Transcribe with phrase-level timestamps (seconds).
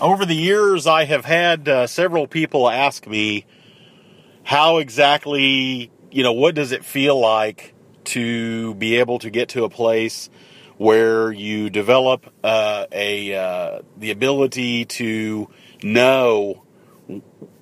[0.00, 3.46] over the years, I have had uh, several people ask me
[4.44, 7.74] how exactly, you know, what does it feel like
[8.04, 10.30] to be able to get to a place
[10.78, 15.48] where you develop uh, a uh, the ability to
[15.82, 16.62] know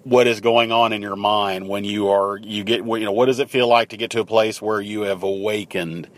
[0.03, 3.27] what is going on in your mind when you are you get you know what
[3.27, 6.09] does it feel like to get to a place where you have awakened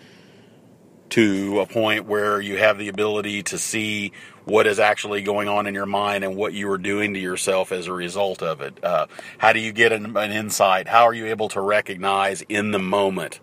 [1.10, 4.12] to a point where you have the ability to see
[4.46, 7.72] what is actually going on in your mind and what you are doing to yourself
[7.72, 8.82] as a result of it.
[8.82, 9.06] Uh,
[9.38, 10.86] how do you get an, an, insight?
[10.86, 13.40] How are you able to recognize in the moment,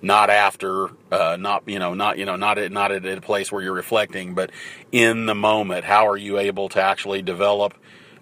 [0.00, 3.50] not after, uh, not you know, not you know, not at not at a place
[3.50, 4.52] where you're reflecting, but
[4.92, 5.84] in the moment?
[5.84, 7.74] How are you able to actually develop?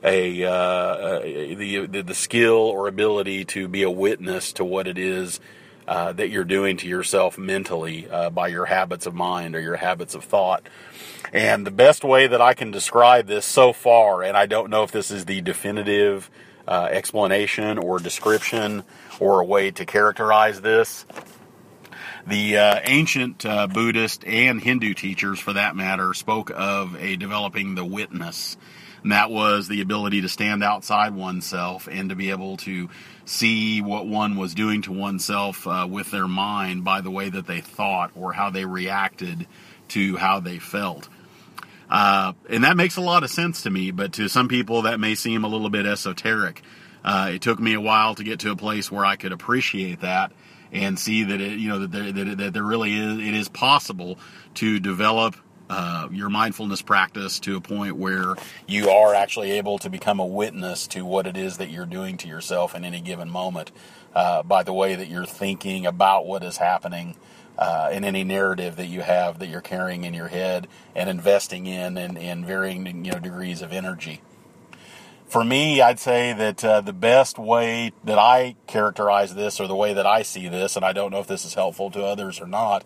[0.06, 4.98] A, uh, the, the the skill or ability to be a witness to what it
[4.98, 5.40] is
[5.86, 9.76] uh, that you're doing to yourself mentally uh, by your habits of mind or your
[9.76, 10.66] habits of thought.
[11.32, 14.82] And the best way that I can describe this so far, and I don't know
[14.84, 16.30] if this is the definitive
[16.66, 18.84] uh, explanation or description
[19.20, 21.04] or a way to characterize this,
[22.26, 27.74] the uh, ancient uh, Buddhist and Hindu teachers, for that matter, spoke of a developing
[27.74, 28.56] the witness.
[29.04, 32.88] And that was the ability to stand outside oneself and to be able to
[33.26, 37.46] see what one was doing to oneself uh, with their mind by the way that
[37.46, 39.46] they thought or how they reacted
[39.88, 41.10] to how they felt.
[41.90, 44.98] Uh, and that makes a lot of sense to me, but to some people that
[44.98, 46.62] may seem a little bit esoteric.
[47.04, 50.00] Uh, it took me a while to get to a place where I could appreciate
[50.00, 50.32] that
[50.72, 53.50] and see that it, you know, that there, that, that there really is, it is
[53.50, 54.18] possible
[54.54, 55.36] to develop
[55.70, 58.34] uh, your mindfulness practice to a point where
[58.66, 62.16] you are actually able to become a witness to what it is that you're doing
[62.18, 63.72] to yourself in any given moment
[64.14, 67.16] uh, by the way that you're thinking about what is happening
[67.58, 71.66] uh, in any narrative that you have that you're carrying in your head and investing
[71.66, 74.20] in in, in varying you know degrees of energy.
[75.26, 79.74] For me, I'd say that uh, the best way that I characterize this, or the
[79.74, 82.40] way that I see this, and I don't know if this is helpful to others
[82.40, 82.84] or not,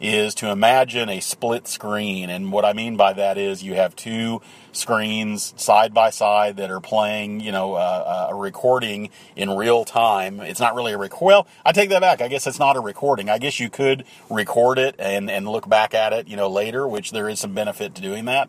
[0.00, 2.30] is to imagine a split screen.
[2.30, 4.40] And what I mean by that is you have two
[4.72, 9.84] screens side by side that are playing, you know, uh, uh a recording in real
[9.84, 10.40] time.
[10.40, 11.24] It's not really a record.
[11.24, 12.20] Well, I take that back.
[12.20, 13.28] I guess it's not a recording.
[13.28, 16.86] I guess you could record it and, and look back at it, you know, later,
[16.86, 18.48] which there is some benefit to doing that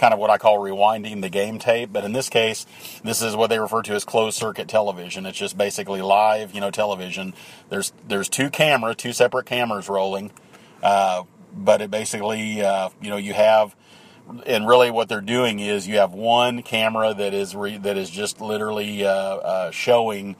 [0.00, 1.92] kind of what I call rewinding the game tape.
[1.92, 2.66] But in this case,
[3.04, 5.26] this is what they refer to as closed circuit television.
[5.26, 7.34] It's just basically live, you know, television.
[7.68, 10.32] There's there's two camera, two separate cameras rolling.
[10.82, 13.74] Uh, but it basically, uh, you know, you have,
[14.46, 18.08] and really what they're doing is you have one camera that is re, that is
[18.08, 20.36] just literally uh, uh, showing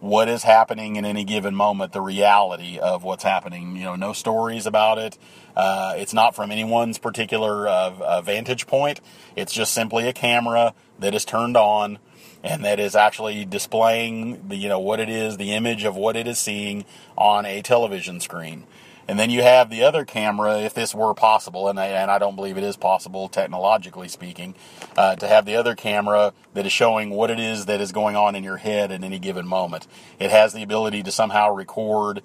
[0.00, 3.76] what is happening in any given moment, the reality of what's happening.
[3.76, 5.18] You know, no stories about it.
[5.54, 9.00] Uh, it's not from anyone's particular uh, vantage point.
[9.36, 11.98] It's just simply a camera that is turned on
[12.42, 16.16] and that is actually displaying the you know what it is, the image of what
[16.16, 16.84] it is seeing
[17.16, 18.64] on a television screen.
[19.08, 22.18] And then you have the other camera, if this were possible, and I, and I
[22.18, 24.54] don't believe it is possible technologically speaking,
[24.96, 28.16] uh, to have the other camera that is showing what it is that is going
[28.16, 29.86] on in your head at any given moment.
[30.18, 32.22] It has the ability to somehow record,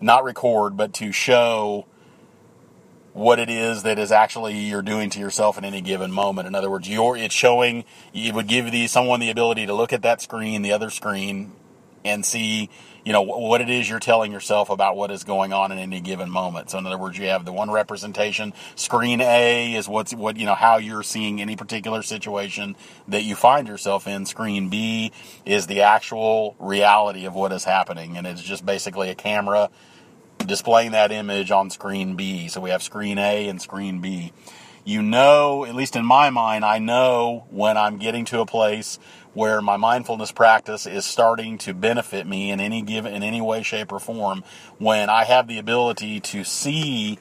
[0.00, 1.86] not record, but to show
[3.12, 6.48] what it is that is actually you're doing to yourself in any given moment.
[6.48, 9.92] In other words, you're, it's showing, it would give the, someone the ability to look
[9.92, 11.52] at that screen, the other screen,
[12.04, 12.68] and see
[13.04, 16.00] you know what it is you're telling yourself about what is going on in any
[16.00, 16.70] given moment.
[16.70, 18.54] So in other words, you have the one representation.
[18.76, 22.76] Screen A is what's what you know how you're seeing any particular situation
[23.08, 24.24] that you find yourself in.
[24.24, 25.12] Screen B
[25.44, 29.68] is the actual reality of what is happening, and it's just basically a camera
[30.38, 32.48] displaying that image on screen B.
[32.48, 34.32] So we have screen A and screen B.
[34.84, 38.98] You know, at least in my mind, I know when I'm getting to a place
[39.34, 43.62] where my mindfulness practice is starting to benefit me in any given in any way
[43.62, 44.44] shape or form
[44.78, 47.18] when i have the ability to see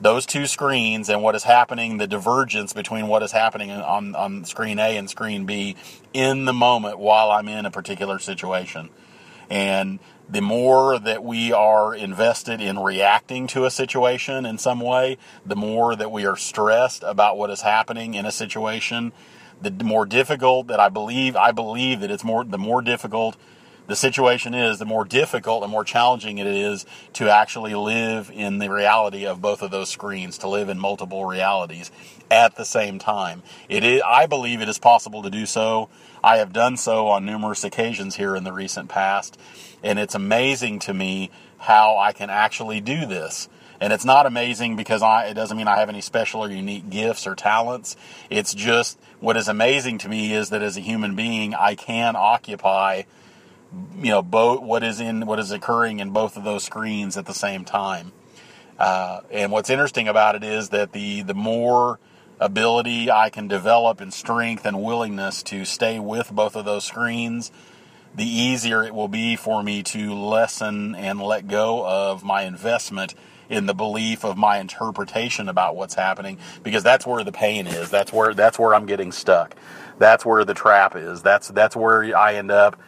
[0.00, 4.44] those two screens and what is happening the divergence between what is happening on, on
[4.44, 5.76] screen a and screen b
[6.12, 8.88] in the moment while i'm in a particular situation
[9.50, 9.98] and
[10.28, 15.56] the more that we are invested in reacting to a situation in some way the
[15.56, 19.12] more that we are stressed about what is happening in a situation
[19.60, 23.36] the more difficult that I believe, I believe that it's more, the more difficult
[23.86, 28.58] the situation is, the more difficult and more challenging it is to actually live in
[28.58, 31.90] the reality of both of those screens, to live in multiple realities
[32.30, 33.42] at the same time.
[33.68, 35.88] It is, I believe it is possible to do so.
[36.22, 39.38] I have done so on numerous occasions here in the recent past,
[39.82, 43.48] and it's amazing to me how I can actually do this.
[43.80, 46.88] And it's not amazing because I, it doesn't mean I have any special or unique
[46.88, 47.96] gifts or talents.
[48.30, 52.16] It's just what is amazing to me is that as a human being, I can
[52.16, 53.02] occupy,
[53.96, 57.26] you know, both what is in what is occurring in both of those screens at
[57.26, 58.12] the same time.
[58.78, 61.98] Uh, and what's interesting about it is that the the more
[62.40, 67.52] ability I can develop in strength and willingness to stay with both of those screens,
[68.14, 73.14] the easier it will be for me to lessen and let go of my investment
[73.48, 77.90] in the belief of my interpretation about what's happening because that's where the pain is.
[77.90, 79.54] That's where that's where I'm getting stuck.
[79.98, 81.22] That's where the trap is.
[81.22, 82.80] That's that's where I end up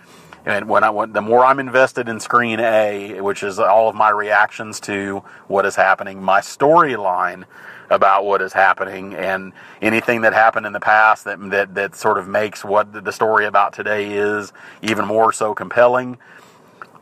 [0.46, 3.94] and when I when, the more I'm invested in screen A which is all of
[3.94, 7.44] my reactions to what is happening my storyline
[7.90, 9.52] about what is happening and
[9.82, 13.44] anything that happened in the past that that that sort of makes what the story
[13.44, 16.16] about today is even more so compelling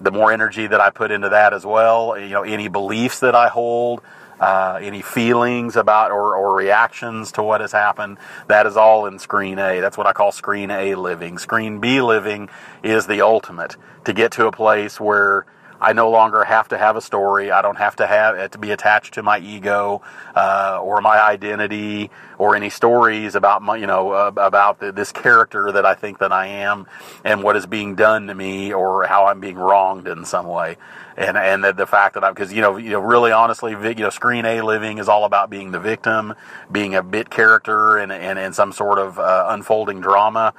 [0.01, 3.35] the more energy that I put into that as well you know any beliefs that
[3.35, 4.03] I hold
[4.41, 9.19] uh, any feelings about or, or reactions to what has happened that is all in
[9.19, 9.81] screen A.
[9.81, 11.39] That's what I call screen A living.
[11.39, 12.49] Screen B living
[12.83, 15.47] is the ultimate to get to a place where
[15.85, 17.51] I no longer have to have a story.
[17.51, 20.01] I don't have to have it to be attached to my ego
[20.35, 25.13] uh, or my identity or any stories about my, you know, uh, about the, this
[25.13, 26.87] character that I think that I am
[27.23, 30.79] and what is being done to me or how I'm being wronged in some way.
[31.19, 33.95] And and the, the fact that I'm because you know you know really honestly you
[33.95, 36.35] know screen A living is all about being the victim,
[36.73, 40.55] being a bit character and and, and some sort of uh, unfolding drama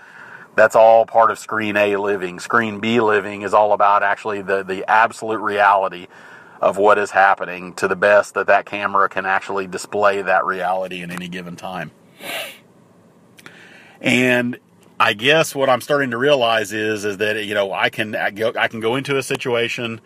[0.55, 2.39] that's all part of screen A living.
[2.39, 6.07] Screen B living is all about actually the, the absolute reality
[6.61, 11.01] of what is happening to the best that that camera can actually display that reality
[11.01, 11.91] in any given time.
[14.01, 14.57] And
[14.99, 18.31] I guess what I'm starting to realize is is that you know I can I,
[18.31, 19.99] go, I can go into a situation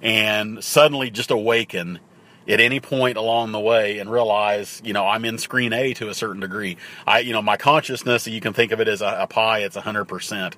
[0.00, 2.00] and suddenly just awaken
[2.48, 6.08] at any point along the way and realize, you know, I'm in screen A to
[6.08, 6.76] a certain degree.
[7.06, 9.76] I, you know, my consciousness, you can think of it as a, a pie, it's
[9.76, 10.54] 100%.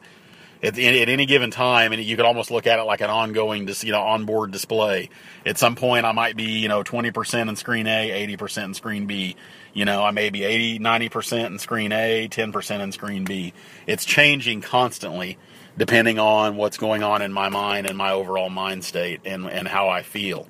[0.64, 3.68] At, at any given time, and you could almost look at it like an ongoing,
[3.68, 5.10] you know, onboard display.
[5.44, 9.06] At some point, I might be, you know, 20% in screen A, 80% in screen
[9.06, 9.34] B.
[9.72, 13.52] You know, I may be 80, 90% in screen A, 10% in screen B.
[13.88, 15.36] It's changing constantly
[15.76, 19.66] depending on what's going on in my mind and my overall mind state and, and
[19.66, 20.46] how I feel.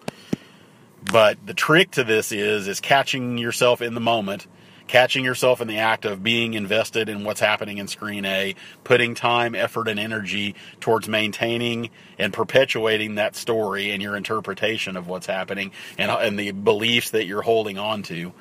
[1.11, 4.47] But the trick to this is is catching yourself in the moment,
[4.87, 8.55] catching yourself in the act of being invested in what's happening in screen A,
[8.85, 15.09] putting time, effort, and energy towards maintaining and perpetuating that story and your interpretation of
[15.09, 18.33] what's happening and, and the beliefs that you're holding on to.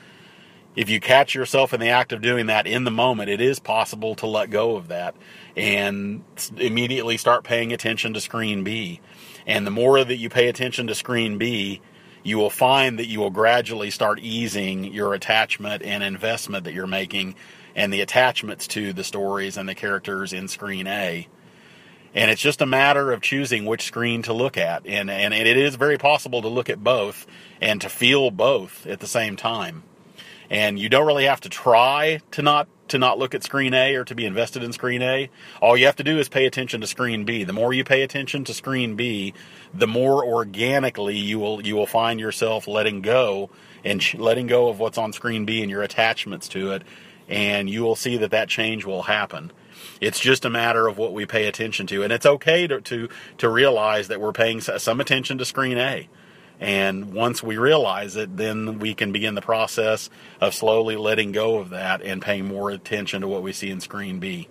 [0.74, 3.60] If you catch yourself in the act of doing that in the moment, it is
[3.60, 5.16] possible to let go of that
[5.58, 6.24] and
[6.56, 9.02] immediately start paying attention to screen B.
[9.46, 11.82] And the more that you pay attention to screen B,
[12.24, 16.88] you will find that you will gradually start easing your attachment and investment that you're
[16.88, 17.36] making
[17.76, 21.28] and the attachments to the stories and the characters in screen A.
[22.14, 24.86] And it's just a matter of choosing which screen to look at.
[24.86, 27.26] And, and it is very possible to look at both
[27.62, 29.84] and to feel both at the same time.
[30.50, 33.96] And you don't really have to try to not to not look at screen A
[33.96, 35.30] or to be invested in screen A.
[35.62, 37.44] All you have to do is pay attention to screen B.
[37.44, 39.34] The more you pay attention to screen B,
[39.74, 43.50] the more organically you will you will find yourself letting go
[43.84, 46.84] and letting go of what's on screen B and your attachments to it,
[47.28, 49.52] and you will see that that change will happen.
[50.00, 53.10] It's just a matter of what we pay attention to, and it's okay to to,
[53.38, 56.10] to realize that we're paying some attention to screen A.
[56.62, 61.58] And once we realize it, then we can begin the process of slowly letting go
[61.58, 64.48] of that and paying more attention to what we see in screen B.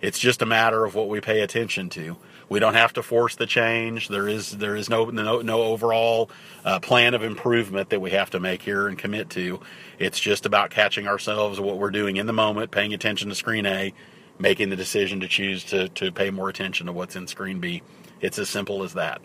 [0.00, 2.16] It's just a matter of what we pay attention to.
[2.48, 4.08] We don't have to force the change.
[4.08, 6.30] There is there is no no, no overall
[6.64, 9.60] uh, plan of improvement that we have to make here and commit to.
[9.98, 13.64] It's just about catching ourselves what we're doing in the moment, paying attention to screen
[13.64, 13.94] A,
[14.38, 17.82] making the decision to choose to to pay more attention to what's in screen B.
[18.20, 19.22] It's as simple as that.